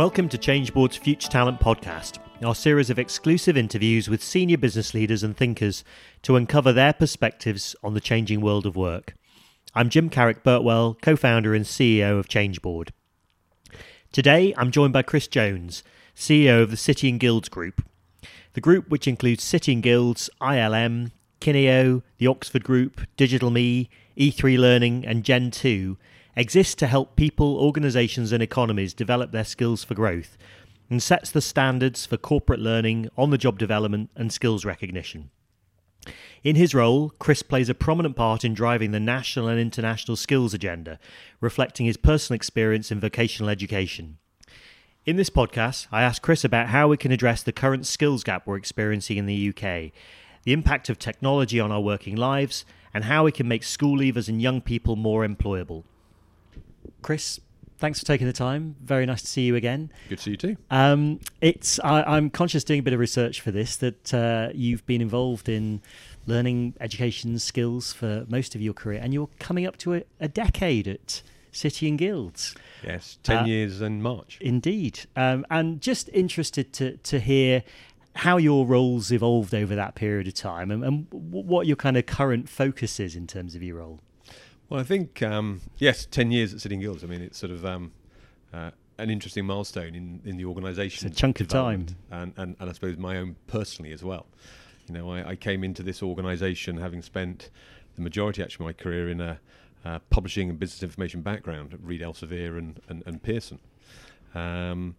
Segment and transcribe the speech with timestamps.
[0.00, 5.22] Welcome to Changeboard's Future Talent Podcast, our series of exclusive interviews with senior business leaders
[5.22, 5.84] and thinkers
[6.22, 9.14] to uncover their perspectives on the changing world of work.
[9.74, 12.92] I'm Jim Carrick Birtwell, co founder and CEO of Changeboard.
[14.10, 15.82] Today, I'm joined by Chris Jones,
[16.16, 17.84] CEO of the City and Guilds Group.
[18.54, 21.10] The group, which includes City and Guilds, ILM,
[21.42, 25.98] Kineo, the Oxford Group, Digital Me, E3 Learning, and Gen 2,
[26.40, 30.38] exists to help people, organisations, and economies develop their skills for growth
[30.88, 35.30] and sets the standards for corporate learning, on the job development, and skills recognition.
[36.42, 40.54] In his role, Chris plays a prominent part in driving the national and international skills
[40.54, 40.98] agenda,
[41.40, 44.16] reflecting his personal experience in vocational education.
[45.04, 48.46] In this podcast, I asked Chris about how we can address the current skills gap
[48.46, 49.92] we're experiencing in the UK,
[50.44, 54.28] the impact of technology on our working lives, and how we can make school leavers
[54.28, 55.84] and young people more employable.
[57.02, 57.40] Chris,
[57.78, 58.76] thanks for taking the time.
[58.82, 59.90] Very nice to see you again.
[60.08, 60.56] Good to see you too.
[60.70, 64.86] Um, it's I, am conscious doing a bit of research for this that uh, you've
[64.86, 65.82] been involved in
[66.26, 70.28] learning education skills for most of your career, and you're coming up to a, a
[70.28, 72.54] decade at City and Guilds.
[72.84, 74.38] Yes, ten uh, years in March.
[74.40, 77.62] Indeed, um, and just interested to to hear
[78.16, 82.06] how your roles evolved over that period of time, and, and what your kind of
[82.06, 84.00] current focus is in terms of your role.
[84.70, 87.02] Well, I think um, yes, ten years at City and Guilds.
[87.02, 87.92] I mean, it's sort of um,
[88.54, 91.08] uh, an interesting milestone in, in the organisation.
[91.08, 94.26] It's a chunk of time, and, and, and I suppose my own personally as well.
[94.86, 97.50] You know, I, I came into this organisation having spent
[97.96, 99.40] the majority actually of my career in a
[99.84, 103.58] uh, publishing and business information background at Reed Elsevier and, and, and Pearson.
[104.36, 104.94] Um,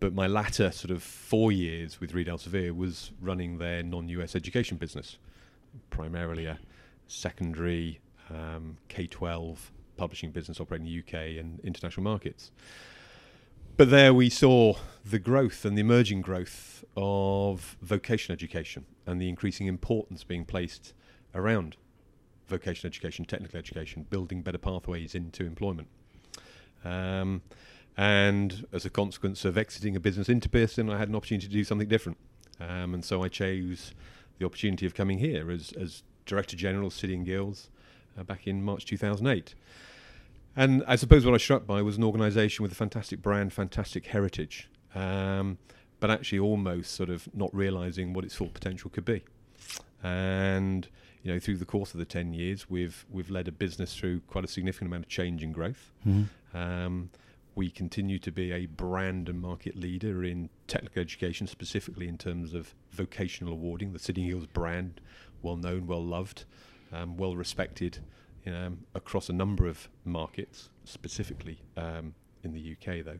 [0.00, 4.76] but my latter sort of four years with Reed Elsevier was running their non-US education
[4.76, 5.18] business,
[5.90, 6.58] primarily a
[7.06, 12.50] secondary um, K 12 publishing business operating in the UK and international markets.
[13.76, 19.28] But there we saw the growth and the emerging growth of vocational education and the
[19.28, 20.94] increasing importance being placed
[21.34, 21.76] around
[22.46, 25.88] vocational education, technical education, building better pathways into employment.
[26.84, 27.42] Um,
[27.96, 31.52] and as a consequence of exiting a business into Pearson, I had an opportunity to
[31.52, 32.18] do something different.
[32.60, 33.92] Um, and so I chose
[34.38, 37.70] the opportunity of coming here as, as Director General of City and Guilds
[38.22, 39.54] back in March 2008.
[40.56, 44.06] And I suppose what I struck by was an organisation with a fantastic brand, fantastic
[44.06, 45.58] heritage, um,
[45.98, 49.24] but actually almost sort of not realising what its full potential could be.
[50.02, 50.86] And
[51.22, 54.20] you know, through the course of the ten years, we've we've led a business through
[54.20, 55.90] quite a significant amount of change and growth.
[56.06, 56.56] Mm-hmm.
[56.56, 57.10] Um,
[57.56, 62.52] we continue to be a brand and market leader in technical education, specifically in terms
[62.52, 63.92] of vocational awarding.
[63.92, 65.00] The City Guilds brand,
[65.40, 66.44] well known, well loved
[66.94, 67.98] um, well respected
[68.44, 73.18] you know, across a number of markets, specifically um, in the UK though.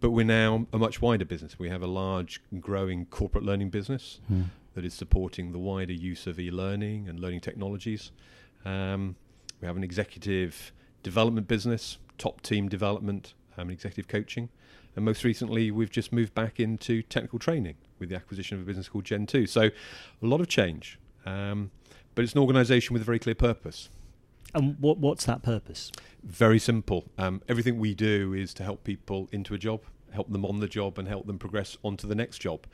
[0.00, 1.58] But we're now a much wider business.
[1.58, 4.44] We have a large, growing corporate learning business mm.
[4.74, 8.12] that is supporting the wider use of e-learning and learning technologies.
[8.66, 9.16] Um,
[9.60, 10.72] we have an executive
[11.02, 14.50] development business, top team development, um, executive coaching,
[14.94, 18.66] and most recently we've just moved back into technical training with the acquisition of a
[18.66, 19.46] business called Gen Two.
[19.46, 19.70] So a
[20.26, 20.98] lot of change.
[21.24, 21.70] Um,
[22.14, 23.88] but it's an organisation with a very clear purpose.
[24.54, 25.90] And what, what's that purpose?
[26.22, 27.04] Very simple.
[27.18, 29.82] Um, everything we do is to help people into a job,
[30.12, 32.66] help them on the job, and help them progress onto the next job.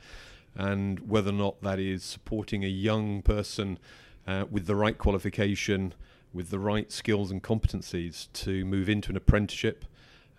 [0.55, 3.79] And whether or not that is supporting a young person
[4.27, 5.93] uh, with the right qualification,
[6.33, 9.85] with the right skills and competencies to move into an apprenticeship,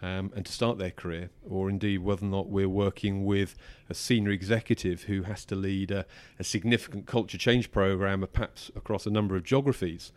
[0.02, 3.54] um, and to start their career, or indeed whether or not we're working with
[3.88, 6.04] a senior executive who has to lead a,
[6.40, 10.12] a significant culture change program, perhaps across a number of geographies.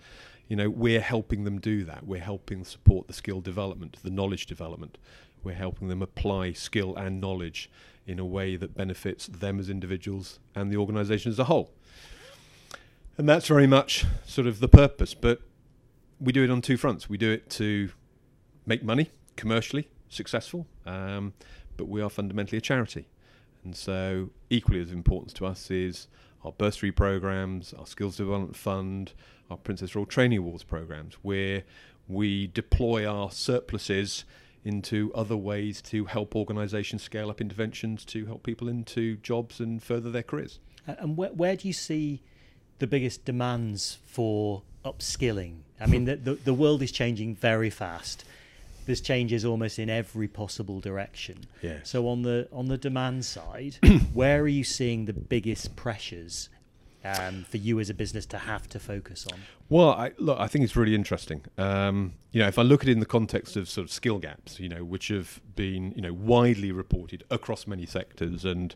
[0.47, 2.06] You know, we're helping them do that.
[2.06, 4.97] We're helping support the skill development, the knowledge development.
[5.44, 7.69] We're helping them apply skill and knowledge
[8.07, 11.72] in a way that benefits them as individuals and the organisation as a whole.
[13.17, 15.14] And that's very much sort of the purpose.
[15.14, 15.41] But
[16.20, 17.08] we do it on two fronts.
[17.08, 17.90] We do it to
[18.66, 21.34] make money commercially successful, um,
[21.78, 23.08] but we are fundamentally a charity.
[23.64, 26.08] And so, equally as importance to us is
[26.43, 29.14] our bursary programs, our skills development fund,
[29.49, 31.64] our Princess Royal Training Awards programs, where
[32.08, 34.26] we deploy our surpluses
[34.64, 39.81] into other ways to help organisations scale up interventions to help people into jobs and
[39.81, 40.59] further their careers.
[40.88, 42.22] And where, where do you see
[42.79, 45.59] the biggest demands for upskilling?
[45.79, 48.23] I mean, the, the, the world is changing very fast
[48.85, 51.46] there's changes almost in every possible direction.
[51.61, 51.79] Yeah.
[51.84, 53.78] So on the on the demand side,
[54.14, 56.49] where are you seeing the biggest pressures
[57.05, 59.40] um, for you as a business to have to focus on?
[59.70, 61.43] Well, I, look, I think it's really interesting.
[61.58, 64.17] Um, you know, if I look at it in the context of sort of skill
[64.17, 68.76] gaps, you know, which have been you know widely reported across many sectors, and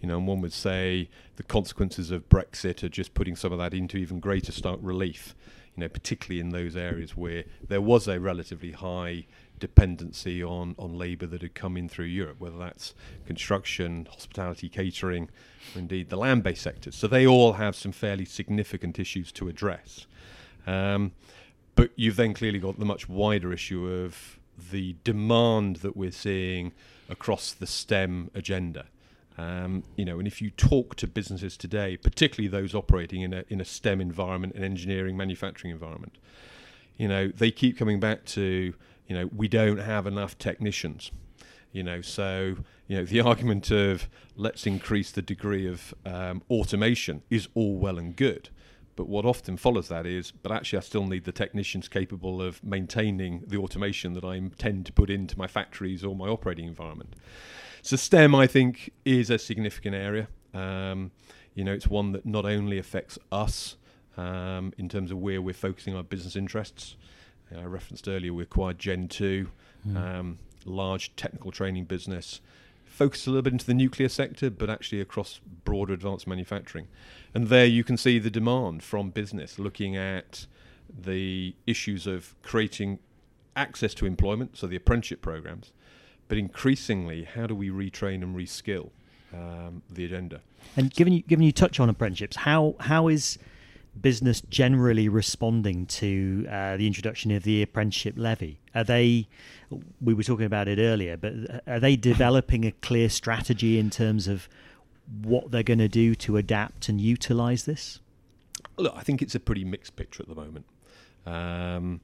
[0.00, 3.58] you know, and one would say the consequences of Brexit are just putting some of
[3.58, 5.34] that into even greater stark relief.
[5.76, 9.26] You know, particularly in those areas where there was a relatively high
[9.60, 12.94] dependency on, on labour that had come in through Europe, whether that's
[13.26, 15.28] construction, hospitality, catering,
[15.74, 16.96] or indeed the land based sectors.
[16.96, 20.06] So they all have some fairly significant issues to address.
[20.66, 21.12] Um,
[21.74, 24.38] but you've then clearly got the much wider issue of
[24.70, 26.72] the demand that we're seeing
[27.08, 28.86] across the STEM agenda.
[29.38, 33.44] Um, you know, and if you talk to businesses today, particularly those operating in a
[33.48, 36.18] in a STEM environment, an engineering manufacturing environment,
[36.98, 38.74] you know, they keep coming back to
[39.10, 41.10] you know, we don't have enough technicians.
[41.72, 42.54] You know, so
[42.86, 47.98] you know the argument of let's increase the degree of um, automation is all well
[47.98, 48.50] and good,
[48.94, 52.62] but what often follows that is, but actually, I still need the technicians capable of
[52.62, 57.16] maintaining the automation that I intend to put into my factories or my operating environment.
[57.82, 60.28] So STEM, I think, is a significant area.
[60.54, 61.10] Um,
[61.54, 63.76] you know, it's one that not only affects us
[64.16, 66.96] um, in terms of where we're focusing our business interests,
[67.56, 69.48] I referenced earlier, we acquired Gen 2,
[69.88, 69.96] mm.
[69.96, 72.40] um, large technical training business,
[72.84, 76.86] focused a little bit into the nuclear sector, but actually across broader advanced manufacturing.
[77.34, 80.46] And there you can see the demand from business looking at
[80.88, 82.98] the issues of creating
[83.56, 85.72] access to employment, so the apprenticeship programs,
[86.28, 88.90] but increasingly, how do we retrain and reskill
[89.32, 90.40] um, the agenda?
[90.76, 93.38] And given you, given you touch on apprenticeships, how how is
[93.98, 98.60] business generally responding to uh, the introduction of the apprenticeship levy?
[98.74, 99.28] Are they,
[100.00, 104.28] we were talking about it earlier, but are they developing a clear strategy in terms
[104.28, 104.48] of
[105.22, 108.00] what they're going to do to adapt and utilise this?
[108.76, 110.66] Look, I think it's a pretty mixed picture at the moment.
[111.26, 112.00] Um,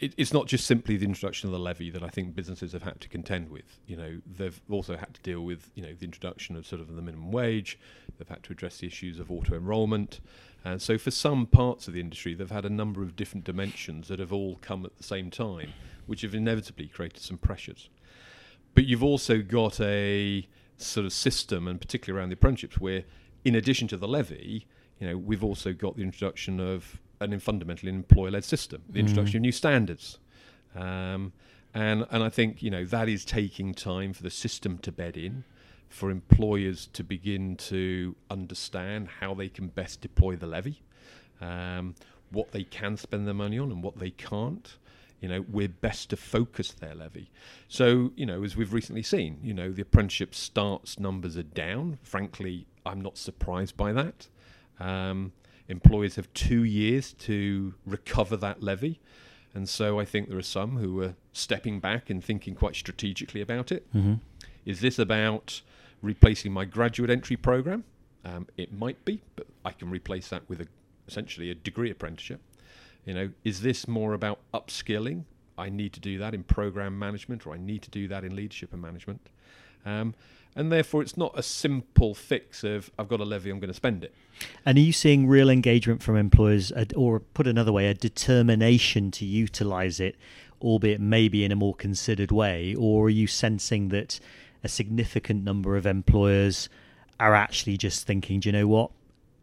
[0.00, 2.82] it, it's not just simply the introduction of the levy that I think businesses have
[2.82, 3.80] had to contend with.
[3.86, 6.94] You know, they've also had to deal with you know the introduction of sort of
[6.94, 7.78] the minimum wage.
[8.18, 10.20] They've had to address the issues of auto enrolment.
[10.64, 14.08] And so, for some parts of the industry, they've had a number of different dimensions
[14.08, 15.72] that have all come at the same time,
[16.06, 17.90] which have inevitably created some pressures.
[18.74, 23.04] But you've also got a sort of system, and particularly around the apprenticeships, where
[23.44, 24.66] in addition to the levy,
[24.98, 29.36] you know, we've also got the introduction of an fundamentally employer-led system, the introduction mm.
[29.36, 30.18] of new standards.
[30.74, 31.32] Um,
[31.74, 35.16] and, and I think you know that is taking time for the system to bed
[35.16, 35.44] in
[35.88, 40.82] for employers to begin to understand how they can best deploy the levy,
[41.40, 41.94] um,
[42.30, 44.76] what they can spend their money on and what they can't.
[45.20, 47.30] You know, we're best to focus their levy.
[47.68, 51.98] So, you know, as we've recently seen, you know, the apprenticeship starts numbers are down.
[52.02, 54.28] Frankly, I'm not surprised by that.
[54.78, 55.32] Um,
[55.68, 59.00] employers have two years to recover that levy.
[59.54, 63.40] And so I think there are some who are stepping back and thinking quite strategically
[63.40, 63.86] about it.
[63.94, 64.14] Mm-hmm.
[64.64, 65.60] Is this about
[66.04, 67.82] replacing my graduate entry program.
[68.24, 70.66] Um, it might be, but I can replace that with a,
[71.08, 72.40] essentially a degree apprenticeship.
[73.04, 75.24] You know, is this more about upskilling?
[75.58, 78.36] I need to do that in program management, or I need to do that in
[78.36, 79.28] leadership and management.
[79.84, 80.14] Um,
[80.56, 83.74] and therefore, it's not a simple fix of I've got a levy, I'm going to
[83.74, 84.14] spend it.
[84.64, 89.24] And are you seeing real engagement from employers, or put another way, a determination to
[89.24, 90.16] utilise it,
[90.62, 94.20] albeit maybe in a more considered way, or are you sensing that?
[94.64, 96.68] A significant number of employers
[97.20, 98.90] are actually just thinking, do you know what?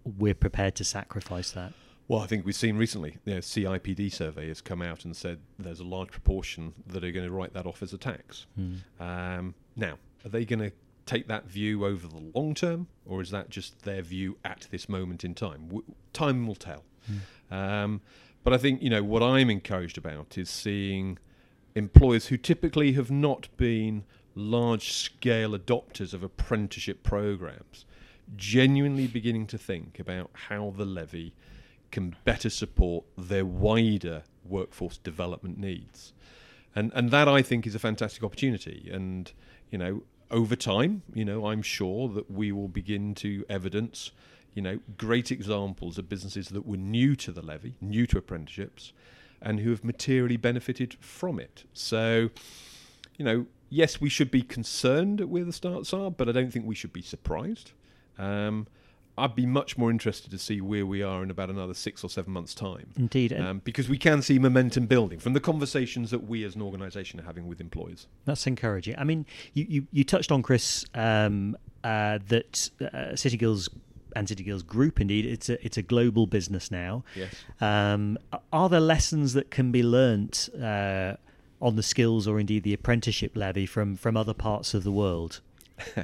[0.04, 1.74] We're prepared to sacrifice that.
[2.08, 5.16] Well, I think we've seen recently, the you know, CIPD survey has come out and
[5.16, 8.48] said there's a large proportion that are going to write that off as a tax.
[8.60, 8.80] Mm.
[9.00, 10.72] Um, now, are they going to
[11.06, 14.90] take that view over the long term, or is that just their view at this
[14.90, 15.68] moment in time?
[15.68, 16.84] W- time will tell.
[17.10, 17.56] Mm.
[17.56, 18.02] Um,
[18.44, 21.18] but I think you know what I'm encouraged about is seeing
[21.76, 24.04] employers who typically have not been
[24.36, 27.86] large scale adopters of apprenticeship programs
[28.36, 31.34] genuinely beginning to think about how the levy
[31.92, 36.14] can better support their wider workforce development needs.
[36.76, 38.90] And and that I think is a fantastic opportunity.
[38.92, 39.32] And,
[39.70, 44.12] you know, over time, you know, I'm sure that we will begin to evidence,
[44.54, 48.94] you know, great examples of businesses that were new to the levy, new to apprenticeships,
[49.42, 51.66] and who have materially benefited from it.
[51.74, 52.30] So,
[53.18, 56.52] you know, yes, we should be concerned at where the starts are, but I don't
[56.52, 57.72] think we should be surprised.
[58.20, 58.68] Um,
[59.18, 62.10] I'd be much more interested to see where we are in about another six or
[62.10, 62.92] seven months' time.
[62.98, 63.34] Indeed.
[63.34, 67.20] Um, because we can see momentum building from the conversations that we as an organisation
[67.20, 68.08] are having with employers.
[68.26, 68.96] That's encouraging.
[68.98, 73.70] I mean, you, you, you touched on, Chris, um, uh, that uh, City Girls
[74.16, 75.00] Anthony Gill Group.
[75.00, 77.04] Indeed, it's a it's a global business now.
[77.16, 77.34] Yes.
[77.60, 78.18] Um,
[78.52, 81.16] are there lessons that can be learnt uh,
[81.62, 85.42] on the skills or indeed the apprenticeship levy from from other parts of the world?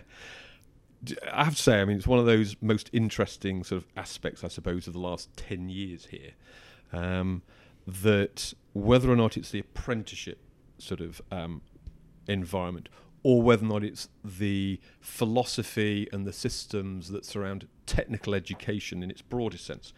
[1.32, 4.44] I have to say, I mean, it's one of those most interesting sort of aspects,
[4.44, 6.32] I suppose, of the last 10 years here.
[6.92, 7.44] Um,
[7.86, 10.40] that whether or not it's the apprenticeship
[10.80, 11.62] sort of um,
[12.28, 12.90] environment
[13.24, 19.12] or whether or not it's the philosophy and the systems that surround technical education in
[19.12, 19.94] its broadest sense,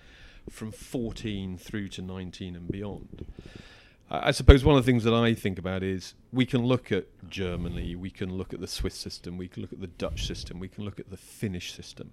[0.49, 3.25] from 14 through to 19 and beyond.
[4.11, 7.05] I suppose one of the things that I think about is we can look at
[7.29, 10.59] Germany, we can look at the Swiss system, we can look at the Dutch system,
[10.59, 12.11] we can look at the Finnish system.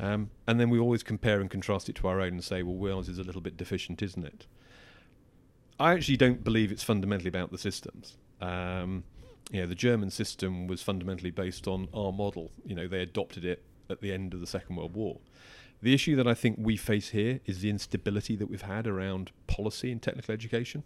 [0.00, 2.74] Um, and then we always compare and contrast it to our own and say, well,
[2.74, 4.46] Wales is a little bit deficient, isn't it?
[5.78, 8.16] I actually don't believe it's fundamentally about the systems.
[8.40, 9.04] Um,
[9.52, 12.50] you know, the German system was fundamentally based on our model.
[12.64, 15.18] You know, they adopted it at the end of the Second World War.
[15.82, 19.30] The issue that I think we face here is the instability that we've had around
[19.46, 20.82] policy in technical education.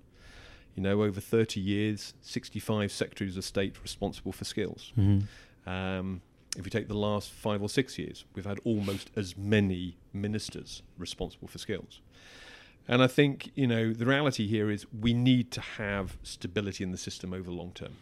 [0.76, 4.92] You know, over 30 years, 65 secretaries of state responsible for skills.
[4.97, 5.68] Mm-hmm.
[5.68, 6.21] Um,
[6.56, 10.83] if you take the last five or six years, we've had almost as many ministers
[10.99, 12.00] responsible for skills.
[12.88, 16.92] And I think, you know, the reality here is we need to have stability in
[16.92, 17.97] the system over the long term.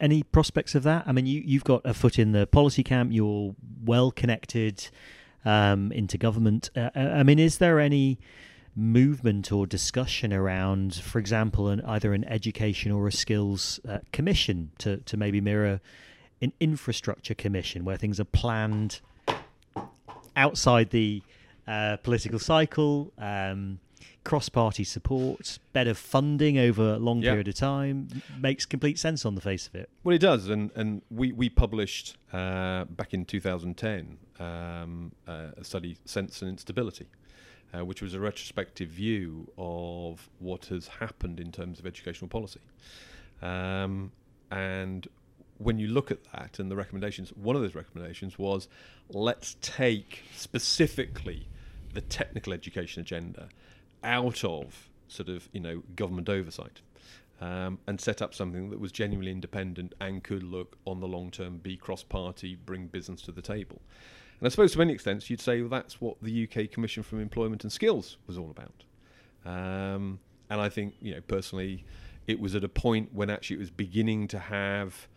[0.00, 1.04] Any prospects of that?
[1.06, 4.88] I mean, you, you've got a foot in the policy camp, you're well connected
[5.44, 6.70] um, into government.
[6.74, 8.18] Uh, uh I mean, is there any
[8.76, 14.70] movement or discussion around, for example, an, either an education or a skills uh, commission
[14.78, 15.80] to, to maybe mirror
[16.40, 19.00] an infrastructure commission where things are planned
[20.36, 21.22] outside the
[21.66, 23.78] uh, political cycle, um,
[24.24, 27.32] cross party support, better funding over a long yep.
[27.32, 28.08] period of time
[28.38, 29.90] makes complete sense on the face of it.
[30.04, 30.48] Well, it does.
[30.48, 36.50] And, and we, we published uh, back in 2010 um, uh, a study, Sense and
[36.50, 37.06] Instability
[37.74, 42.60] uh, which was a retrospective view of what has happened in terms of educational policy.
[43.42, 44.12] Um,
[44.50, 45.06] and
[45.58, 48.68] when you look at that and the recommendations, one of those recommendations was
[49.10, 51.48] let's take specifically
[51.92, 53.48] the technical education agenda
[54.02, 56.80] out of sort of you know government oversight
[57.40, 61.30] um, and set up something that was genuinely independent and could look on the long
[61.30, 63.80] term, be cross party, bring business to the table.
[64.40, 67.20] And I suppose to any extent, you'd say well, that's what the UK Commission for
[67.20, 68.84] Employment and Skills was all about.
[69.44, 70.18] Um,
[70.48, 71.84] and I think, you know, personally,
[72.26, 75.08] it was at a point when actually it was beginning to have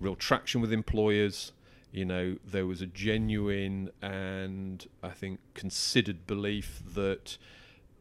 [0.00, 1.52] real traction with employers.
[1.92, 7.38] You know, there was a genuine and I think considered belief that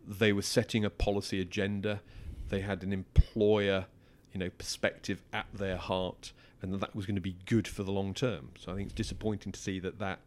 [0.07, 2.01] they were setting a policy agenda.
[2.49, 3.85] They had an employer,
[4.33, 7.91] you know, perspective at their heart, and that was going to be good for the
[7.91, 8.49] long term.
[8.57, 10.19] So I think it's disappointing to see that that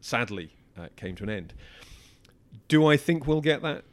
[0.00, 1.54] sadly uh, came to an end.
[2.68, 3.84] Do I think we'll get that?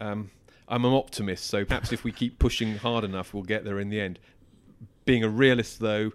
[0.00, 0.30] Um,
[0.68, 3.88] I'm an optimist, so perhaps if we keep pushing hard enough, we'll get there in
[3.88, 4.18] the end.
[5.04, 6.12] Being a realist, though,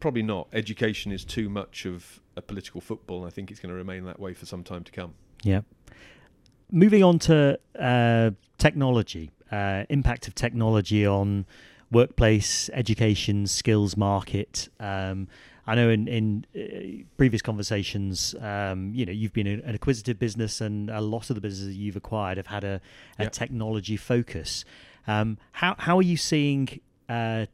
[0.00, 0.48] probably not.
[0.52, 4.04] Education is too much of a political football, and I think it's going to remain
[4.04, 5.14] that way for some time to come.
[5.42, 5.62] Yeah.
[6.70, 11.46] Moving on to uh, technology, uh, impact of technology on
[11.90, 14.68] workplace, education, skills market.
[14.78, 15.28] Um,
[15.68, 20.62] I know in in uh, previous conversations, um, you know, you've been an acquisitive business,
[20.62, 22.80] and a lot of the businesses you've acquired have had a,
[23.18, 23.32] a yep.
[23.32, 24.64] technology focus.
[25.06, 27.46] Um, how how are you seeing uh,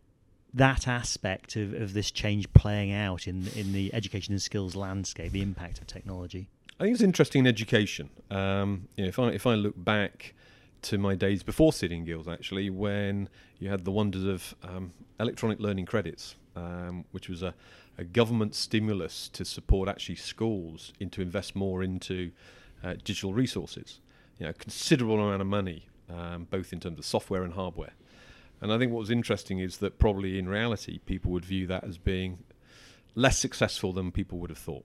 [0.54, 5.33] that aspect of, of this change playing out in in the education and skills landscape?
[5.33, 6.49] The impact of technology.
[6.78, 8.11] I think it's interesting in education.
[8.30, 10.35] Um, you know, if I if I look back
[10.83, 13.28] to my days before City and Guilds, actually, when
[13.59, 17.54] you had the wonders of um, electronic learning credits, um, which was a
[17.99, 22.33] a government stimulus to support actually schools into invest more into
[22.83, 24.01] uh, digital resources.
[24.39, 27.93] You know, considerable amount of money, um, both in terms of software and hardware.
[28.61, 31.85] And I think what was interesting is that probably in reality, people would view that
[31.85, 32.39] as being
[33.15, 34.85] less successful than people would have thought.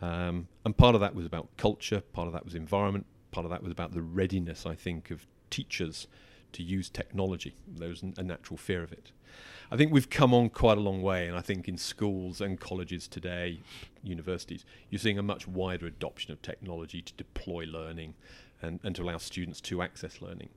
[0.00, 3.50] Um, and part of that was about culture, part of that was environment, part of
[3.50, 6.06] that was about the readiness, I think, of teachers
[6.52, 7.54] to use technology.
[7.66, 9.12] There was a natural fear of it.
[9.70, 12.58] I think we've come on quite a long way, and I think in schools and
[12.58, 13.60] colleges today,
[14.02, 18.14] universities, you're seeing a much wider adoption of technology to deploy learning
[18.62, 20.48] and, and to allow students to access learning.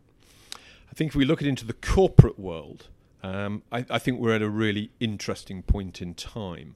[0.89, 2.87] I think if we look at into the corporate world,
[3.23, 6.75] um, I, I, think we're at a really interesting point in time.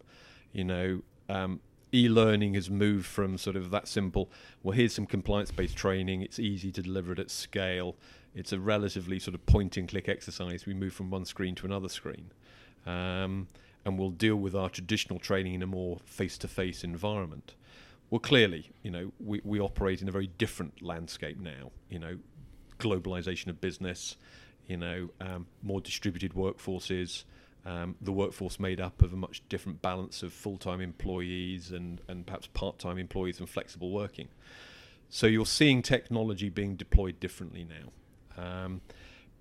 [0.53, 1.60] You know, um,
[1.91, 4.29] e-learning has moved from sort of that simple.
[4.62, 6.22] Well, here's some compliance-based training.
[6.22, 7.95] It's easy to deliver it at scale
[8.35, 10.65] it's a relatively sort of point and click exercise.
[10.65, 12.31] We move from one screen to another screen.
[12.85, 13.47] Um,
[13.85, 17.55] and we'll deal with our traditional training in a more face to face environment.
[18.09, 21.71] well, clearly, you know, we, we operate in a very different landscape now.
[21.89, 22.17] You know,
[22.79, 24.17] globalization of business,
[24.67, 27.23] you know, um, more distributed workforces,
[27.65, 32.25] um, the workforce made up of a much different balance of full-time employees and, and
[32.25, 34.27] perhaps part-time employees and flexible working.
[35.09, 37.91] So you're seeing technology being deployed differently now.
[38.37, 38.81] Um,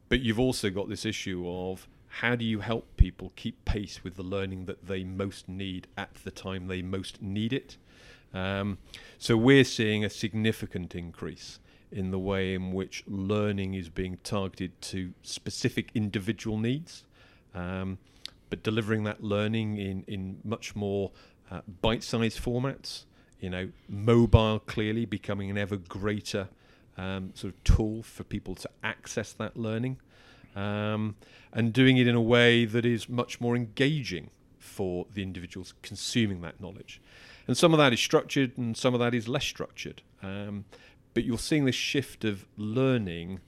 [0.08, 1.88] but you've also got this issue of
[2.20, 6.14] how do you help people keep pace with the learning that they most need at
[6.22, 7.76] the time they most need it?
[8.32, 8.78] Um,
[9.18, 11.58] so we're seeing a significant increase
[11.90, 17.04] in the way in which learning is being targeted to specific individual needs,
[17.54, 17.98] um,
[18.50, 21.12] but delivering that learning in, in much more
[21.50, 23.04] uh, bite sized formats.
[23.40, 26.48] You know, mobile clearly becoming an ever greater
[26.96, 29.98] um, sort of tool for people to access that learning.
[30.56, 31.16] Um,
[31.52, 36.40] and doing it in a way that is much more engaging for the individuals consuming
[36.42, 37.00] that knowledge.
[37.46, 40.02] And some of that is structured and some of that is less structured.
[40.22, 40.64] Um,
[41.12, 43.40] but you're seeing this shift of learning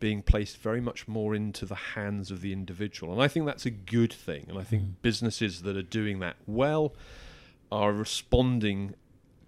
[0.00, 3.12] being placed very much more into the hands of the individual.
[3.12, 4.44] And I think that's a good thing.
[4.48, 4.94] And I think mm.
[5.00, 6.94] businesses that are doing that well
[7.72, 8.94] are responding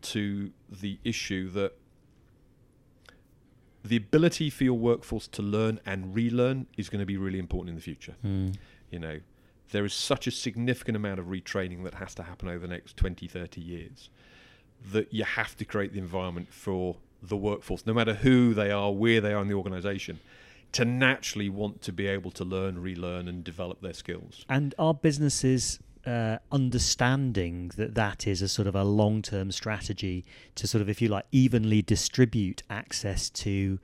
[0.02, 1.74] to the issue that
[3.88, 7.70] the ability for your workforce to learn and relearn is going to be really important
[7.70, 8.14] in the future.
[8.24, 8.56] Mm.
[8.90, 9.20] You know,
[9.70, 12.96] there is such a significant amount of retraining that has to happen over the next
[12.96, 14.10] 20, 30 years
[14.92, 18.92] that you have to create the environment for the workforce, no matter who they are,
[18.92, 20.20] where they are in the organization,
[20.72, 24.44] to naturally want to be able to learn, relearn, and develop their skills.
[24.48, 30.24] And are businesses uh, understanding that that is a sort of a long term strategy
[30.54, 33.78] to sort of, if you like, evenly distribute access to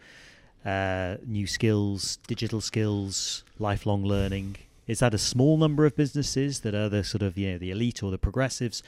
[0.64, 4.56] uh, new skills, digital skills, lifelong learning?
[4.86, 7.70] Is that a small number of businesses that are the sort of you know the
[7.70, 8.82] elite or the progressives,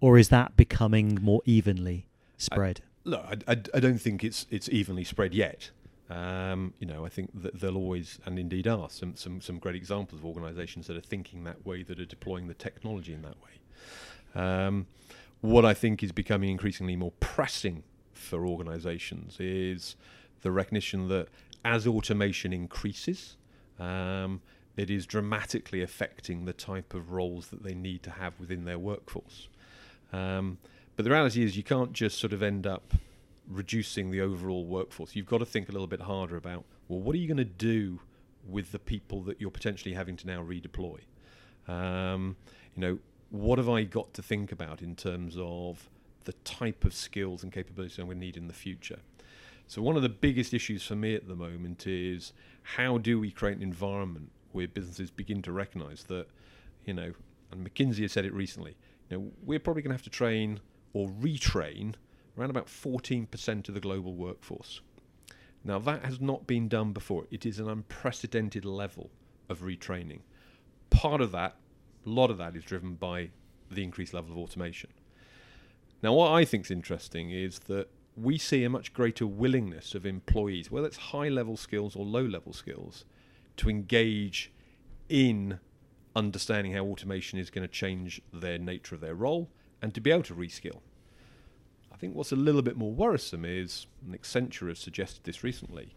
[0.00, 2.80] or is that becoming more evenly spread?
[3.04, 5.70] I, look, I, I, I don't think it's it's evenly spread yet.
[6.08, 9.74] Um, you know, I think that there'll always, and indeed are, some, some, some great
[9.74, 13.36] examples of organisations that are thinking that way, that are deploying the technology in that
[13.42, 14.40] way.
[14.40, 14.86] Um,
[15.40, 19.96] what I think is becoming increasingly more pressing for organisations is
[20.42, 21.28] the recognition that
[21.64, 23.36] as automation increases,
[23.80, 24.40] um,
[24.76, 28.78] it is dramatically affecting the type of roles that they need to have within their
[28.78, 29.48] workforce.
[30.12, 30.58] Um,
[30.94, 32.94] but the reality is, you can't just sort of end up
[33.48, 35.14] reducing the overall workforce.
[35.14, 37.44] You've got to think a little bit harder about well, what are you going to
[37.44, 38.00] do
[38.46, 41.00] with the people that you're potentially having to now redeploy?
[41.68, 42.36] Um,
[42.74, 42.98] you know,
[43.30, 45.88] what have I got to think about in terms of
[46.24, 49.00] the type of skills and capabilities I'm going to need in the future?
[49.66, 52.32] So one of the biggest issues for me at the moment is
[52.62, 56.28] how do we create an environment where businesses begin to recognise that,
[56.84, 57.12] you know,
[57.50, 58.76] and McKinsey has said it recently,
[59.10, 60.60] you know, we're probably going to have to train
[60.92, 61.94] or retrain
[62.36, 64.80] around about 14% of the global workforce.
[65.64, 67.26] Now, that has not been done before.
[67.30, 69.10] It is an unprecedented level
[69.48, 70.20] of retraining.
[70.90, 71.56] Part of that,
[72.04, 73.30] a lot of that, is driven by
[73.70, 74.90] the increased level of automation.
[76.02, 80.06] Now, what I think is interesting is that we see a much greater willingness of
[80.06, 83.04] employees, whether it's high level skills or low level skills,
[83.56, 84.52] to engage
[85.08, 85.58] in
[86.14, 89.50] understanding how automation is going to change their nature of their role
[89.82, 90.80] and to be able to reskill.
[91.96, 95.94] I think what's a little bit more worrisome is, and Accenture has suggested this recently,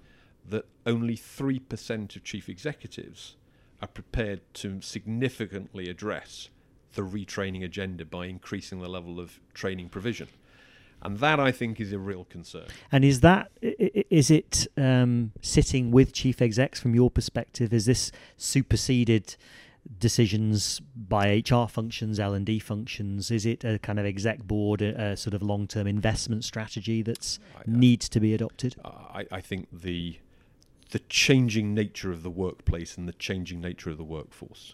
[0.48, 3.36] that only 3% of chief executives
[3.82, 6.48] are prepared to significantly address
[6.94, 10.30] the retraining agenda by increasing the level of training provision.
[11.02, 12.68] And that I think is a real concern.
[12.94, 17.74] And is that is it um, sitting with chief execs from your perspective?
[17.74, 19.36] Is this superseded
[20.00, 23.32] decisions by HR functions, L and D functions?
[23.32, 27.02] Is it a kind of exec board, a, a sort of long term investment strategy
[27.04, 28.76] that needs to be adopted?
[28.84, 30.20] I, I think the
[30.92, 34.74] the changing nature of the workplace and the changing nature of the workforce,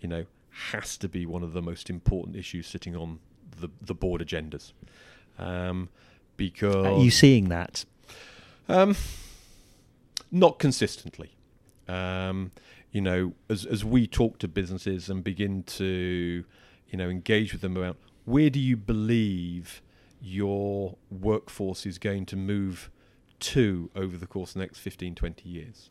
[0.00, 3.20] you know, has to be one of the most important issues sitting on
[3.60, 4.72] the the board agendas.
[5.38, 5.88] Um,
[6.36, 7.84] because are you seeing that?
[8.68, 8.96] Um,
[10.30, 11.34] not consistently.
[11.86, 12.52] Um,
[12.94, 16.44] you know, as as we talk to businesses and begin to,
[16.88, 19.82] you know, engage with them about where do you believe
[20.22, 22.90] your workforce is going to move
[23.40, 25.90] to over the course of the next 15, 20 years?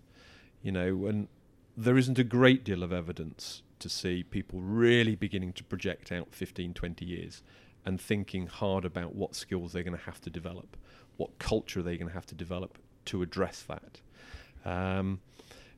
[0.62, 1.28] You know, and
[1.76, 6.34] there isn't a great deal of evidence to see people really beginning to project out
[6.34, 7.44] 15, 20 years
[7.86, 10.78] and thinking hard about what skills they're going to have to develop,
[11.18, 14.00] what culture they're going to have to develop to address that.
[14.64, 15.20] Um,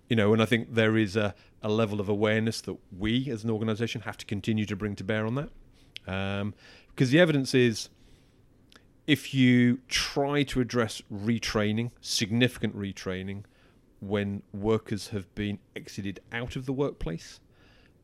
[0.10, 3.44] you know, and I think there is a, a level of awareness that we as
[3.44, 5.50] an organisation have to continue to bring to bear on that.
[6.08, 6.54] Um,
[6.90, 7.90] because the evidence is
[9.08, 13.44] if you try to address retraining, significant retraining,
[14.00, 17.40] when workers have been exited out of the workplace,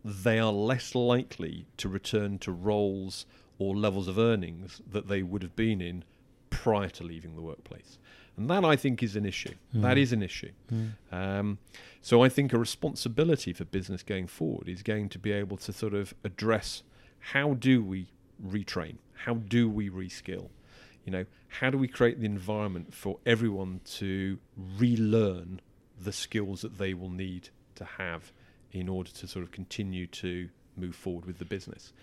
[0.03, 3.25] they are less likely to return to roles
[3.59, 6.03] or levels of earnings that they would have been in
[6.49, 7.97] prior to leaving the workplace.
[8.37, 9.53] And that I think is an issue.
[9.75, 9.81] Mm.
[9.81, 10.51] That is an issue.
[10.71, 10.91] Mm.
[11.11, 11.57] Um,
[12.01, 15.73] so I think a responsibility for business going forward is going to be able to
[15.73, 16.83] sort of address
[17.19, 18.07] how do we
[18.43, 18.97] retrain?
[19.13, 20.49] How do we reskill?
[21.05, 24.39] You know, how do we create the environment for everyone to
[24.77, 25.61] relearn
[25.99, 28.31] the skills that they will need to have
[28.71, 31.93] in order to sort of continue to move forward with the business?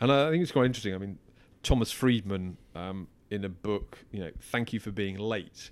[0.00, 0.94] And I think it's quite interesting.
[0.94, 1.18] I mean,
[1.62, 5.70] Thomas Friedman, um, in a book, you know, Thank You for Being Late,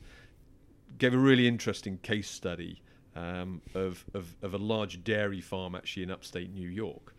[0.98, 2.82] gave a really interesting case study
[3.16, 7.14] um, of, of, of a large dairy farm actually in upstate New York.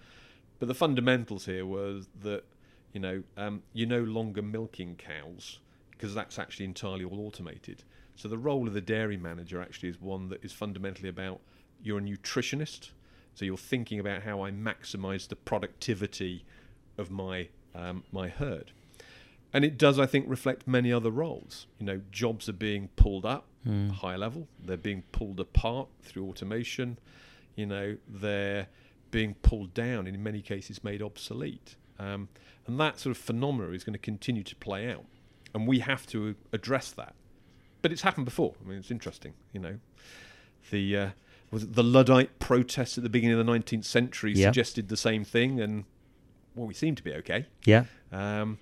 [0.60, 2.44] But the fundamentals here was that
[2.96, 5.60] you know, um, you're no longer milking cows
[5.92, 7.84] because that's actually entirely all automated.
[8.16, 11.42] So the role of the dairy manager actually is one that is fundamentally about
[11.84, 12.92] you're a nutritionist,
[13.34, 16.46] so you're thinking about how I maximise the productivity
[16.98, 18.72] of my um, my herd.
[19.56, 21.66] And it does, I think, reflect many other roles.
[21.80, 23.90] You know, jobs are being pulled up mm.
[23.90, 24.50] high level.
[24.62, 27.00] They're being pulled apart through automation.
[27.56, 28.68] You know, they're
[29.12, 31.78] being pulled down in many cases made obsolete.
[31.98, 32.28] Um,
[32.68, 35.06] and that sort of phenomena is going to continue to play out.
[35.54, 37.16] And we have to address that.
[37.82, 38.56] But it's happened before.
[38.62, 39.80] I mean, it's interesting, you know.
[40.70, 41.10] The uh,
[41.50, 44.48] was the Luddite protests at the beginning of the 19th century yeah.
[44.48, 45.86] suggested the same thing, and
[46.56, 47.46] well, we seem to be okay.
[47.64, 47.86] Yeah.
[48.12, 48.58] Um,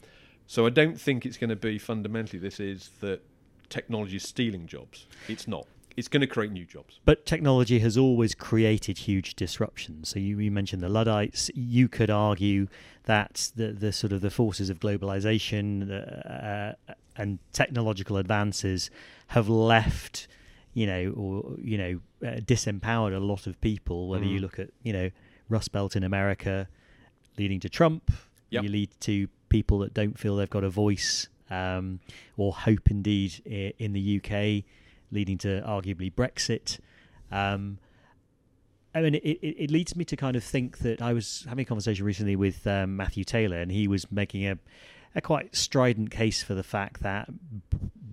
[0.48, 3.22] so I don't think it's going to be fundamentally this is that
[3.70, 5.08] technology is stealing jobs.
[5.28, 7.00] It's not it's going to create new jobs.
[7.06, 10.10] But technology has always created huge disruptions.
[10.10, 11.52] So you, you, mentioned the Luddites.
[11.54, 12.68] You could argue
[13.04, 16.74] that the, the sort of the forces of globalization uh,
[17.16, 18.90] and technological advances
[19.28, 20.28] have left,
[20.74, 24.08] you know, or you know, uh, disempowered a lot of people.
[24.08, 24.34] Whether mm.
[24.34, 25.12] you look at you know
[25.50, 26.68] Rust Belt in America,
[27.38, 28.12] leading to Trump,
[28.50, 28.64] yep.
[28.64, 32.00] you lead to people that don't feel they've got a voice um,
[32.38, 33.40] or hope indeed
[33.78, 34.64] in the UK
[35.12, 36.80] leading to arguably Brexit.
[37.32, 37.78] Um,
[38.96, 41.62] I mean, it, it, it, leads me to kind of think that I was having
[41.62, 44.58] a conversation recently with um, Matthew Taylor, and he was making a,
[45.14, 47.30] a quite strident case for the fact that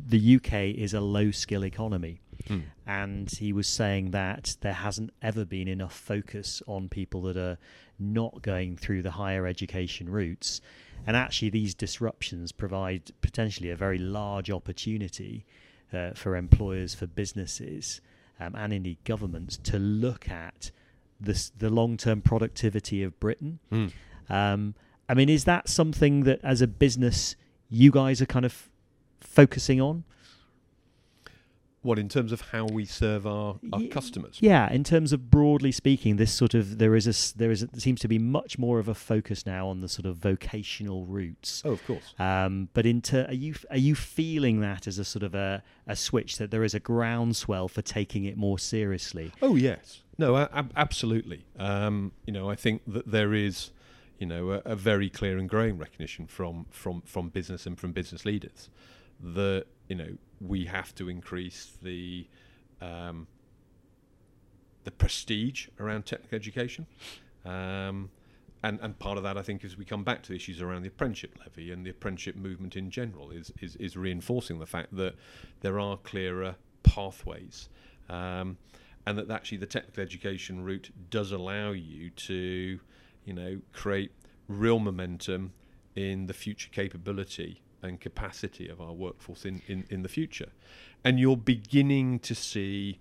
[0.06, 2.20] the UK is a low skill economy.
[2.48, 2.60] Hmm.
[2.86, 7.56] And he was saying that there hasn't ever been enough focus on people that are
[7.98, 10.60] not going through the higher education routes.
[11.06, 15.44] And actually, these disruptions provide potentially a very large opportunity
[15.92, 18.00] uh, for employers, for businesses,
[18.38, 20.70] um, and indeed governments to look at
[21.20, 23.58] this, the long term productivity of Britain.
[23.72, 23.92] Mm.
[24.28, 24.74] Um,
[25.08, 27.34] I mean, is that something that as a business
[27.68, 28.68] you guys are kind of
[29.20, 30.04] focusing on?
[31.82, 34.36] What in terms of how we serve our, our customers?
[34.40, 37.80] Yeah, in terms of broadly speaking, this sort of there is a there is a,
[37.80, 41.62] seems to be much more of a focus now on the sort of vocational routes.
[41.64, 42.14] Oh, of course.
[42.18, 45.96] Um, but into are you are you feeling that as a sort of a, a
[45.96, 49.32] switch that there is a groundswell for taking it more seriously?
[49.40, 51.46] Oh yes, no, ab- absolutely.
[51.58, 53.70] Um, you know, I think that there is
[54.18, 57.92] you know a, a very clear and growing recognition from from from business and from
[57.92, 58.68] business leaders
[59.22, 62.26] that you know we have to increase the
[62.80, 63.26] um,
[64.84, 66.86] the prestige around technical education.
[67.44, 68.10] Um,
[68.62, 70.88] and, and part of that, I think, as we come back to issues around the
[70.88, 75.14] apprenticeship levy and the apprenticeship movement in general, is, is, is reinforcing the fact that
[75.60, 77.68] there are clearer pathways.
[78.08, 78.58] Um,
[79.06, 82.80] and that actually the technical education route does allow you to,
[83.24, 84.12] you know, create
[84.46, 85.52] real momentum
[85.96, 90.50] in the future capability and capacity of our workforce in, in, in the future.
[91.04, 92.98] And you're beginning to see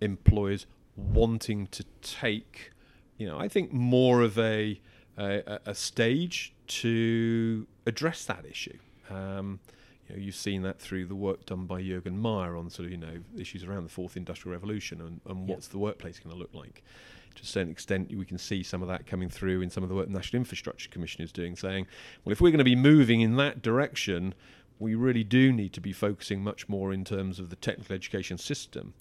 [0.00, 2.72] employers wanting to take,
[3.16, 4.80] you know, I think more of a,
[5.16, 8.78] a, a stage to address that issue.
[9.10, 9.60] Um,
[10.08, 12.92] you know, you've seen that through the work done by Jürgen Maier on sort of,
[12.92, 16.38] you know, issues around the fourth industrial revolution and, and what's the workplace going to
[16.38, 16.82] look like
[17.38, 19.88] to a certain extent, we can see some of that coming through in some of
[19.88, 21.86] the work the National Infrastructure Commission is doing, saying,
[22.24, 24.34] well, if we're going to be moving in that direction,
[24.78, 28.38] we really do need to be focusing much more in terms of the technical education
[28.38, 28.94] system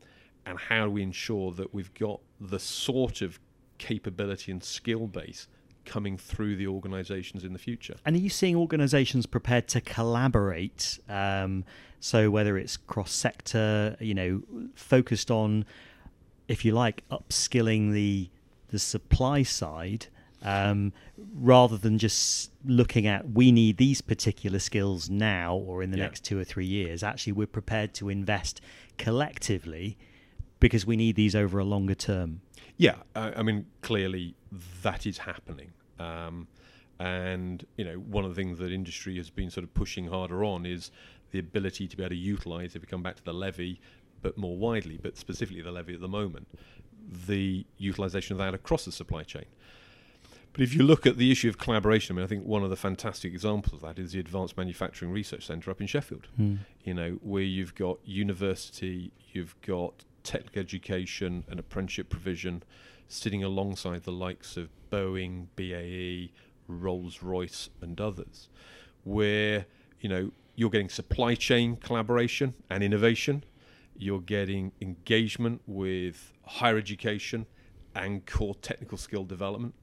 [0.46, 3.40] and how do we ensure that we've got the sort of
[3.78, 5.48] capability and skill base
[5.86, 7.96] coming through the organisations in the future.
[8.06, 11.00] And are you seeing organisations prepared to collaborate?
[11.10, 11.64] Um,
[12.00, 14.42] so whether it's cross sector, you know,
[14.76, 15.66] focused on
[16.48, 18.30] if you like, upskilling the
[18.70, 20.08] the supply side
[20.42, 20.92] um,
[21.34, 26.04] rather than just looking at we need these particular skills now or in the Yeah.
[26.04, 27.02] next two or three years.
[27.02, 28.60] Actually, we're prepared to invest
[28.98, 29.98] collectively
[30.60, 32.42] because we need these over a longer term.
[32.78, 34.36] Yeah, I, I mean, clearly
[34.84, 35.72] that is happening.
[36.00, 36.48] Um,
[37.00, 40.44] and, you know, one of the things that industry has been sort of pushing harder
[40.44, 40.92] on is
[41.32, 43.80] the ability to be able to utilise, if we come back to the levy,
[44.22, 46.48] but more widely, but specifically the levy at the moment,
[47.28, 49.46] the utilisation of that across the supply chain.
[50.54, 52.72] But if you look at the issue of collaboration, I mean, I think one of
[52.72, 56.56] the fantastic examples of that is the Advanced Manufacturing Research Centre up in Sheffield hmm.
[56.84, 62.64] you know, where you've got university, you've got technical education and apprenticeship provision
[63.08, 66.32] sitting alongside the likes of Boeing, BAE,
[66.68, 68.50] Rolls Royce, and others,
[69.04, 69.66] where,
[70.02, 73.44] you know, you're getting supply chain collaboration and innovation,
[73.98, 77.46] you're getting engagement with higher education
[77.96, 79.74] and core technical skill development.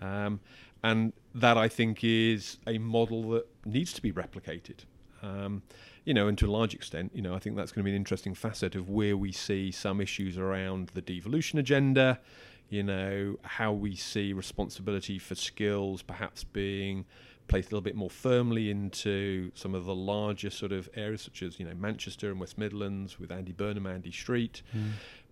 [0.00, 0.40] Um,
[0.82, 4.84] and that I think is a model that needs to be replicated.
[5.22, 5.62] Um,
[6.04, 7.90] you know, and to a large extent, you know, I think that's going to be
[7.90, 12.20] an interesting facet of where we see some issues around the devolution agenda.
[12.68, 17.06] You know, how we see responsibility for skills perhaps being
[17.46, 21.42] placed a little bit more firmly into some of the larger sort of areas, such
[21.42, 24.62] as you know Manchester and West Midlands with Andy Burnham, Andy Street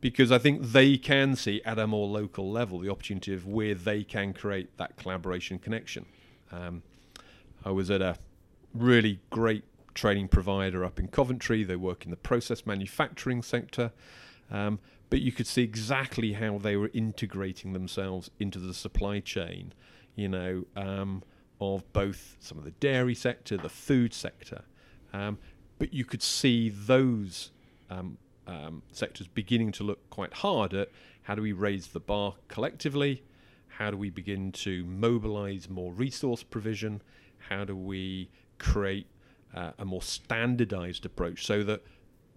[0.03, 3.75] because I think they can see at a more local level the opportunity of where
[3.75, 6.05] they can create that collaboration connection.
[6.51, 6.83] Um,
[7.65, 8.17] I was at a
[8.75, 9.63] really great
[9.95, 11.63] training provider up in Coventry.
[11.63, 13.93] They work in the process manufacturing sector.
[14.51, 19.73] Um, but you could see exactly how they were integrating themselves into the supply chain,
[20.17, 21.23] you know, um,
[21.63, 24.63] of both some of the dairy sector, the food sector.
[25.13, 25.39] Um,
[25.79, 27.51] but you could see those
[27.91, 30.89] um, um, sectors beginning to look quite hard at
[31.23, 33.23] how do we raise the bar collectively?
[33.69, 37.03] How do we begin to mobilize more resource provision?
[37.49, 39.07] How do we create
[39.55, 41.83] uh, a more standardized approach so that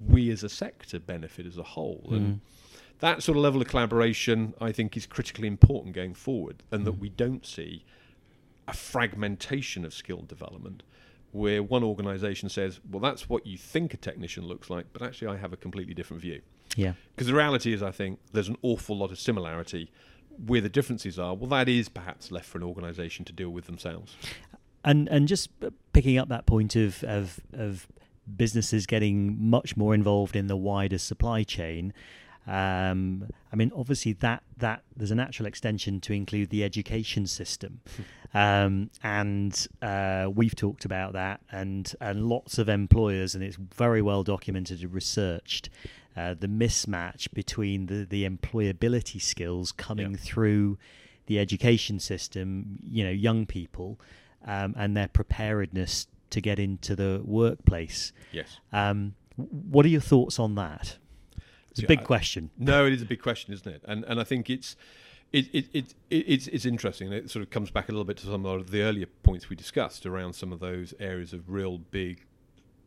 [0.08, 2.08] we as a sector benefit as a whole?
[2.12, 2.42] And
[3.00, 6.94] that sort of level of collaboration, I think, is critically important going forward, and that
[6.94, 7.86] we don't see
[8.68, 10.84] a fragmentation of skill development
[11.32, 15.28] where one organization says, well, that's what you think a technician looks like, but actually
[15.28, 16.42] I have a completely different view.
[16.78, 16.94] Yeah.
[17.14, 19.92] Because the reality is, I think there's an awful lot of similarity.
[20.46, 23.66] Where the differences are, well, that is perhaps left for an organisation to deal with
[23.66, 24.16] themselves.
[24.84, 25.50] And and just
[25.94, 27.88] picking up that point of of of
[28.36, 31.94] businesses getting much more involved in the wider supply chain.
[32.48, 37.82] Um, I mean, obviously that that there's a natural extension to include the education system,
[38.34, 44.02] um, and uh, we've talked about that, and and lots of employers, and it's very
[44.02, 45.70] well documented and researched.
[46.18, 50.18] Uh, the mismatch between the, the employability skills coming Yeah.
[50.18, 50.78] through
[51.26, 54.00] the education system, you know, young people,
[54.46, 58.14] um, and their preparedness to get into the workplace.
[58.32, 58.60] Yes.
[58.72, 60.98] Um, what are your thoughts on that?
[61.76, 62.52] It's a big question.
[62.58, 63.82] No, it is a big question, isn't it?
[63.86, 64.76] And and I think it's
[65.34, 67.12] it, it, it, it it's it's interesting.
[67.12, 69.56] It sort of comes back a little bit to some of the earlier points we
[69.56, 72.26] discussed around some of those areas of real big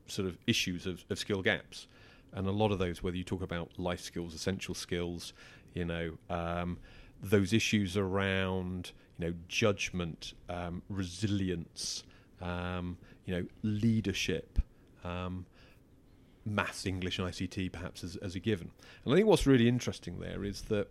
[0.06, 1.86] sort of issues of, of skill gaps.
[2.32, 5.32] And a lot of those, whether you talk about life skills, essential skills,
[5.74, 6.78] you know, um,
[7.22, 12.04] those issues around, you know, judgment, um, resilience,
[12.40, 14.58] um, you know, leadership,
[15.04, 15.46] um,
[16.44, 18.70] maths, English, and ICT perhaps as, as a given.
[19.04, 20.88] And I think what's really interesting there is that,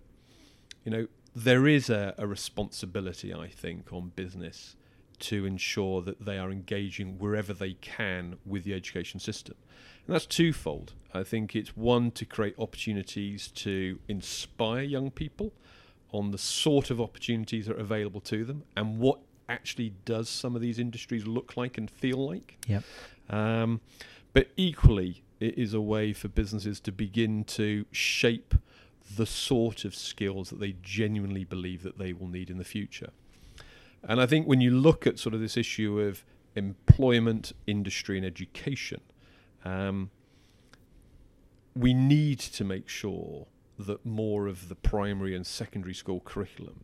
[0.83, 4.75] you know, there is a, a responsibility, I think, on business
[5.19, 9.55] to ensure that they are engaging wherever they can with the education system.
[10.05, 10.93] And that's twofold.
[11.13, 15.53] I think it's one to create opportunities to inspire young people
[16.11, 20.55] on the sort of opportunities that are available to them and what actually does some
[20.55, 22.57] of these industries look like and feel like.
[22.67, 22.83] Yep.
[23.29, 23.81] Um,
[24.33, 28.55] but equally, it is a way for businesses to begin to shape
[29.15, 33.11] the sort of skills that they genuinely believe that they will need in the future.
[34.03, 36.23] And I think when you look at sort of this issue of
[36.55, 39.01] employment, industry, and education,
[39.63, 40.09] um,
[41.75, 43.47] we need to make sure
[43.77, 46.83] that more of the primary and secondary school curriculum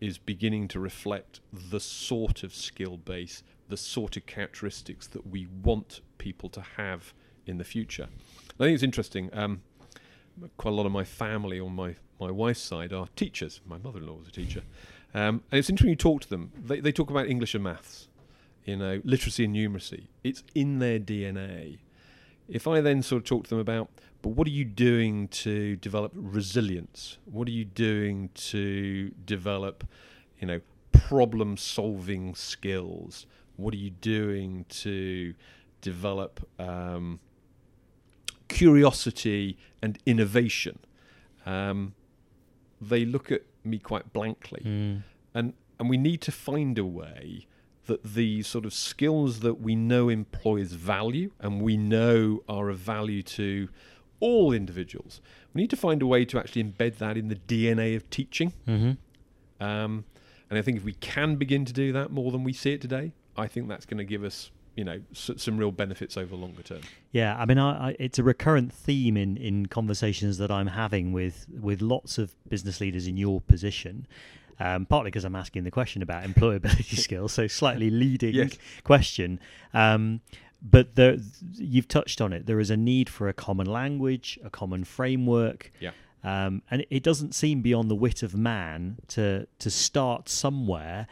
[0.00, 5.46] is beginning to reflect the sort of skill base, the sort of characteristics that we
[5.62, 7.14] want people to have
[7.46, 8.08] in the future.
[8.60, 9.30] I think it's interesting.
[9.32, 9.62] Um,
[10.56, 13.60] quite a lot of my family on my, my wife's side are teachers.
[13.66, 14.62] My mother-in-law was a teacher,
[15.14, 15.90] um, and it's interesting.
[15.90, 18.08] You talk to them; they, they talk about English and maths,
[18.64, 20.08] you know, literacy and numeracy.
[20.22, 21.78] It's in their DNA.
[22.48, 23.88] If I then sort of talk to them about,
[24.20, 27.18] but what are you doing to develop resilience?
[27.24, 29.86] What are you doing to develop,
[30.38, 30.60] you know,
[30.92, 33.26] problem solving skills?
[33.56, 35.34] What are you doing to
[35.80, 37.20] develop um,
[38.54, 40.78] curiosity and innovation?
[41.44, 41.94] Um,
[42.80, 44.62] they look at me quite blankly.
[44.64, 45.02] Mm.
[45.34, 47.46] And, and we need to find a way
[47.86, 52.78] that the sort of skills that we know employers value and we know are of
[52.78, 53.68] value to
[54.20, 55.20] all individuals,
[55.52, 58.52] we need to find a way to actually embed that in the DNA of teaching.
[58.66, 58.92] hmm
[59.60, 60.04] Um,
[60.48, 62.80] and I think if we can begin to do that more than we see it
[62.80, 66.34] today, I think that's going to give us, you know, s- some real benefits over
[66.36, 66.80] longer term.
[67.12, 71.12] Yeah, I mean, I, I, it's a recurrent theme in, in conversations that I'm having
[71.12, 74.06] with with lots of business leaders in your position.
[74.60, 78.56] Um, partly because I'm asking the question about employability skills, so slightly leading Yes.
[78.84, 79.40] question.
[79.72, 80.20] Um,
[80.62, 81.16] but there,
[81.56, 82.46] you've touched on it.
[82.46, 85.72] There is a need for a common language, a common framework.
[85.80, 85.90] Yeah.
[86.22, 91.06] Um, and it doesn't seem beyond the wit of man to to start somewhere,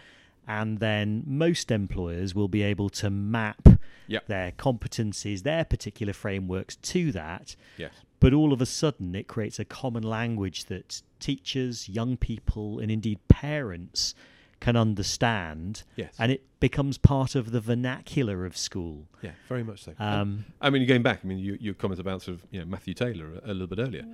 [0.47, 3.69] and then most employers will be able to map
[4.09, 4.27] Yep.
[4.27, 7.55] their competencies, their particular frameworks to that.
[7.79, 7.93] Yes.
[8.21, 12.91] But all of a sudden, it creates a common language that teachers, young people, and
[12.91, 14.15] indeed parents
[14.61, 16.15] can understand, Yes.
[16.19, 19.09] and it becomes part of the vernacular of school.
[19.23, 19.95] yeah, very much so.
[19.99, 22.67] Um, I mean, going back, I mean, you, your comment about sort of you know
[22.67, 24.05] Matthew Taylor a, a little bit earlier.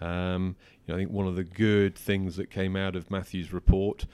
[0.00, 3.52] Um, you know, I think one of the good things that came out of Matthew's
[3.52, 4.06] report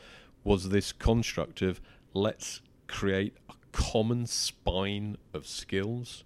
[0.44, 1.80] was this construct of
[2.12, 6.24] let's create a common spine of skills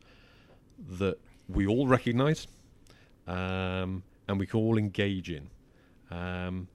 [0.79, 2.47] that we all recognise
[3.27, 5.49] um, and we can all engage in.
[6.11, 6.69] Um,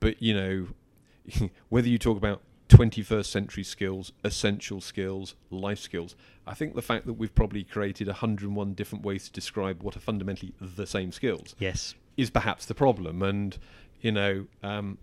[0.00, 6.54] but you know, whether you talk about 21st century skills, essential skills, life skills, I
[6.54, 10.52] think the fact that we've probably created 101 different ways to describe what are fundamentally
[10.60, 11.94] the same skills yes.
[12.16, 13.22] is perhaps the problem.
[13.22, 13.56] And
[14.00, 14.98] you know, um,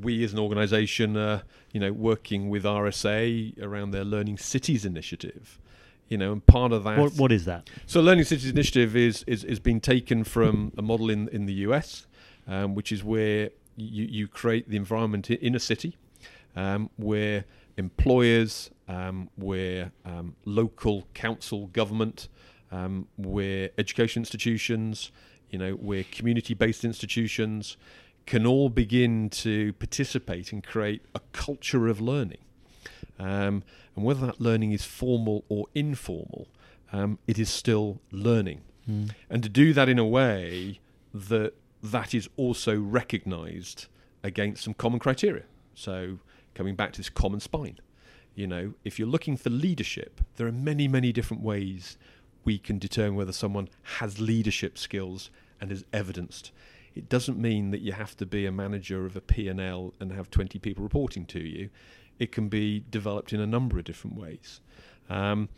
[0.00, 5.58] we as an organisation, are you know, working with RSA around their Learning Cities initiative.
[6.08, 6.98] You know, and part of that.
[6.98, 7.68] What, what is that?
[7.86, 11.54] So, Learning Cities Initiative is is, is being taken from a model in in the
[11.54, 12.06] US,
[12.46, 15.96] um, which is where you, you create the environment in a city
[16.54, 17.44] um, where
[17.76, 22.28] employers, um, where um, local council government,
[22.72, 25.12] um, where education institutions,
[25.50, 27.76] you know, where community-based institutions
[28.26, 32.38] can all begin to participate and create a culture of learning.
[33.18, 33.62] Um,
[33.94, 36.48] and whether that learning is formal or informal,
[36.92, 38.62] um, it is still learning.
[38.90, 39.12] Mm.
[39.30, 40.80] And to do that in a way
[41.14, 43.86] that that is also recognised
[44.22, 45.44] against some common criteria.
[45.74, 46.18] So
[46.54, 47.78] coming back to this common spine,
[48.34, 51.96] you know, if you're looking for leadership, there are many, many different ways
[52.44, 56.52] we can determine whether someone has leadership skills and is evidenced.
[56.96, 60.30] It doesn't mean that you have to be a manager of a P&L and have
[60.30, 61.68] 20 people reporting to you.
[62.18, 64.60] It can be developed in a number of different ways.
[65.10, 65.50] Um,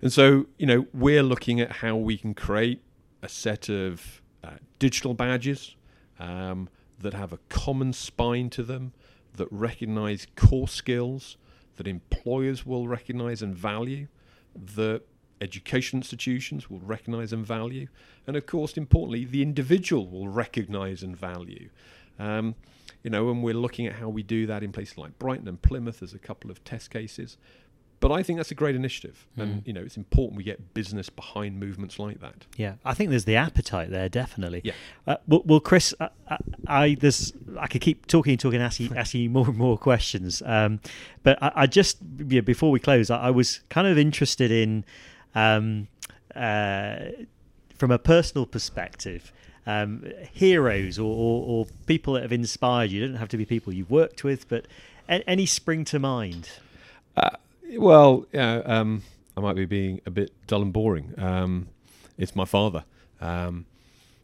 [0.00, 2.82] and so, you know, we're looking at how we can create
[3.22, 5.76] a set of uh, digital badges
[6.18, 8.94] um, that have a common spine to them,
[9.34, 11.36] that recognize core skills,
[11.76, 14.08] that employers will recognize and value,
[14.54, 15.02] that
[15.40, 17.88] education institutions will recognize and value,
[18.26, 21.68] and of course, importantly, the individual will recognize and value.
[22.18, 22.54] Um,
[23.02, 25.60] you know, and we're looking at how we do that in places like Brighton and
[25.60, 26.00] Plymouth.
[26.00, 27.36] There's a couple of test cases.
[27.98, 29.66] But I think that's a great initiative, and Mm.
[29.68, 32.44] you know it's important we get business behind movements like that.
[32.54, 34.60] Yeah, I think there's the appetite there, definitely.
[34.64, 34.74] Yeah.
[35.06, 38.94] Uh, well, well, Chris, I, I, I there's I could keep talking and talking, asking
[38.94, 40.42] asking you more and more questions.
[40.44, 40.80] Um,
[41.22, 41.96] but I, I just
[42.28, 44.84] yeah, before we close, I was kind of interested in,
[45.36, 45.86] um,
[46.34, 46.96] uh,
[47.76, 49.32] from a personal perspective.
[49.68, 53.00] Um, heroes or, or, or people that have inspired you.
[53.00, 54.66] They don't have to be people you've worked with, but
[55.08, 56.48] a- any spring to mind?
[57.16, 57.30] Uh,
[57.76, 59.02] well, um,
[59.36, 61.14] I might be being a bit dull and boring.
[61.18, 61.68] Um,
[62.16, 62.84] it's my father.
[63.20, 63.66] Um,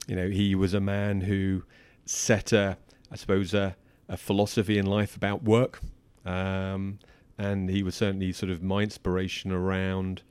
[0.06, 1.64] you know, he was a man who
[2.04, 2.76] set a,
[3.10, 3.76] I suppose, a,
[4.08, 5.80] a philosophy in life about work,
[6.24, 6.98] um,
[7.38, 10.22] and he was certainly sort of my inspiration around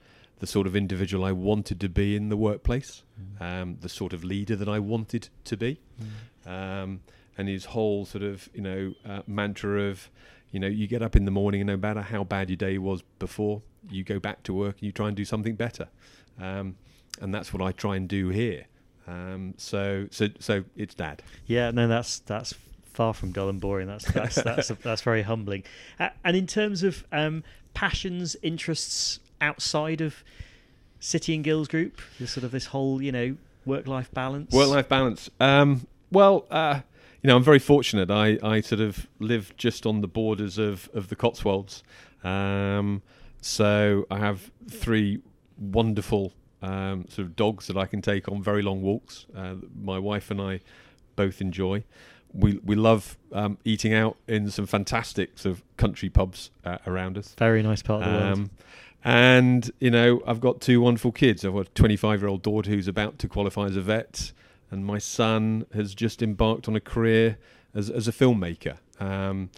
[0.42, 3.04] the sort of individual I wanted to be in the workplace,
[3.40, 5.80] um, the sort of leader that I wanted to be,
[6.48, 7.02] um,
[7.38, 10.10] and his whole sort of you know uh, mantra of
[10.52, 12.80] you know you get up in the morning and no matter how bad your day
[12.80, 15.88] was before, you go back to work and you try and do something better,
[16.42, 16.76] um,
[17.22, 18.66] and that's what I try and do here.
[19.08, 21.22] Um, so so so it's dad.
[21.46, 23.86] Yeah, no, that's that's far from dull and boring.
[23.86, 25.66] That's that's that's that's very humbling.
[26.00, 27.44] Uh, and in terms of um,
[27.76, 30.24] passions, interests outside of
[31.00, 33.36] City and Guilds Group, this sort of this whole you know
[33.66, 34.54] work life balance.
[34.54, 35.30] Work life balance.
[35.40, 36.82] Um, well, uh,
[37.22, 38.10] you know, I'm very fortunate.
[38.10, 41.84] I, I sort of live just on the borders of, of the Cotswolds.
[42.24, 43.02] Um,
[43.42, 45.22] so I have three
[45.58, 49.26] wonderful um, sort of dogs that I can take on very long walks.
[49.36, 50.62] Uh, my wife and I
[51.16, 51.84] both enjoy.
[52.34, 57.18] We we love um, eating out in some fantastic sort of country pubs uh, around
[57.18, 57.36] us.
[57.38, 58.50] Very nice part of the world.
[59.04, 61.44] And you know, I've got two wonderful kids.
[61.44, 64.32] I've got a 25 year old daughter who's about to qualify as a vet,
[64.70, 67.38] and my son has just embarked on a career
[67.74, 68.78] as as a filmmaker.
[69.00, 69.50] Um,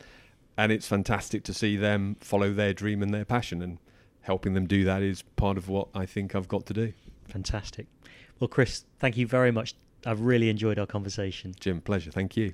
[0.57, 3.79] and it's fantastic to see them follow their dream and their passion, and
[4.21, 6.93] helping them do that is part of what I think I've got to do.
[7.27, 7.87] Fantastic.
[8.39, 9.75] Well, Chris, thank you very much.
[10.05, 11.53] I've really enjoyed our conversation.
[11.59, 12.11] Jim, pleasure.
[12.11, 12.53] Thank you.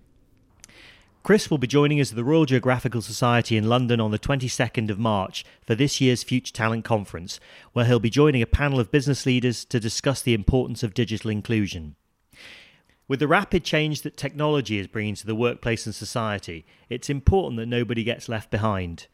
[1.29, 4.89] Chris will be joining us at the Royal Geographical Society in London on the 22nd
[4.89, 7.39] of March for this year's Future Talent Conference,
[7.71, 11.29] where he'll be joining a panel of business leaders to discuss the importance of digital
[11.29, 11.93] inclusion.
[13.07, 17.59] With the rapid change that technology is bringing to the workplace and society, it's important
[17.59, 19.05] that nobody gets left behind.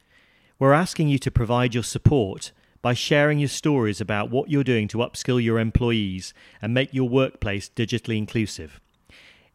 [0.58, 4.88] We're asking you to provide your support by sharing your stories about what you're doing
[4.88, 8.80] to upskill your employees and make your workplace digitally inclusive.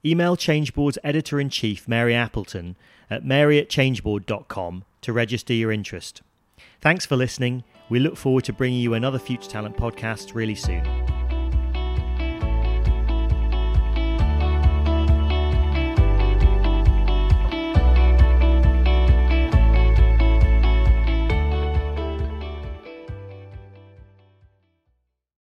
[0.04, 2.76] Email Changeboard's editor in chief, Mary Appleton,
[3.10, 6.22] at mary at changeboard.com to register your interest.
[6.80, 7.64] Thanks for listening.
[7.90, 10.84] We look forward to bringing you another Future Talent podcast really soon.